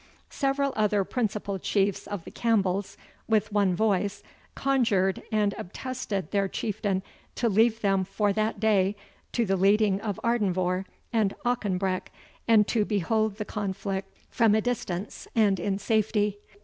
Several 0.31 0.73
other 0.75 1.03
principal 1.03 1.59
Chiefs 1.59 2.07
of 2.07 2.23
the 2.25 2.31
Campbells, 2.31 2.97
with 3.27 3.51
one 3.51 3.75
voice, 3.75 4.23
conjured 4.55 5.21
and 5.31 5.53
obtested 5.59 6.31
their 6.31 6.47
Chieftain 6.47 7.03
to 7.35 7.47
leave 7.47 7.81
them 7.81 8.03
for 8.03 8.33
that 8.33 8.59
day 8.59 8.95
to 9.31 9.45
the 9.45 9.55
leading 9.55 10.01
of 10.01 10.19
Ardenvohr 10.23 10.85
and 11.13 11.35
Auchenbreck, 11.45 12.11
and 12.47 12.67
to 12.67 12.83
behold 12.83 13.35
the 13.35 13.45
conflict 13.45 14.17
from 14.27 14.55
a 14.55 14.61
distance 14.61 15.27
and 15.35 15.59
in 15.59 15.77
safety. 15.77 16.39